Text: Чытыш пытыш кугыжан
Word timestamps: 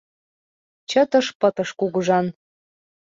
Чытыш 0.89 1.27
пытыш 1.39 1.69
кугыжан 1.79 2.25